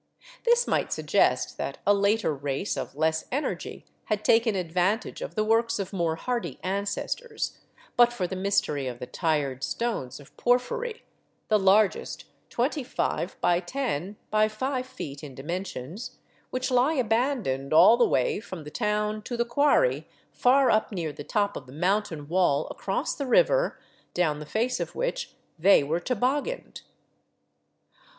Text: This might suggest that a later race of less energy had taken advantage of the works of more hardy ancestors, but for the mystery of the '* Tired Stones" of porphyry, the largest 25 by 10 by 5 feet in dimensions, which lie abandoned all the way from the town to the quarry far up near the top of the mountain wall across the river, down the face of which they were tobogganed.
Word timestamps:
This 0.45 0.65
might 0.65 0.91
suggest 0.91 1.59
that 1.59 1.77
a 1.85 1.93
later 1.93 2.33
race 2.33 2.75
of 2.75 2.95
less 2.95 3.25
energy 3.31 3.85
had 4.05 4.25
taken 4.25 4.55
advantage 4.55 5.21
of 5.21 5.35
the 5.35 5.43
works 5.43 5.77
of 5.77 5.93
more 5.93 6.15
hardy 6.15 6.59
ancestors, 6.63 7.59
but 7.95 8.11
for 8.11 8.25
the 8.25 8.35
mystery 8.35 8.87
of 8.87 8.97
the 8.97 9.05
'* 9.05 9.05
Tired 9.21 9.63
Stones" 9.63 10.19
of 10.19 10.35
porphyry, 10.37 11.03
the 11.49 11.59
largest 11.59 12.25
25 12.49 13.39
by 13.41 13.59
10 13.59 14.17
by 14.31 14.47
5 14.47 14.87
feet 14.87 15.23
in 15.23 15.35
dimensions, 15.35 16.17
which 16.49 16.71
lie 16.71 16.95
abandoned 16.95 17.71
all 17.71 17.95
the 17.95 18.09
way 18.09 18.39
from 18.39 18.63
the 18.63 18.71
town 18.71 19.21
to 19.21 19.37
the 19.37 19.45
quarry 19.45 20.07
far 20.31 20.71
up 20.71 20.91
near 20.91 21.13
the 21.13 21.23
top 21.23 21.55
of 21.55 21.67
the 21.67 21.71
mountain 21.71 22.27
wall 22.27 22.67
across 22.71 23.13
the 23.13 23.27
river, 23.27 23.79
down 24.15 24.39
the 24.39 24.47
face 24.47 24.79
of 24.79 24.95
which 24.95 25.35
they 25.59 25.83
were 25.83 25.99
tobogganed. 25.99 26.81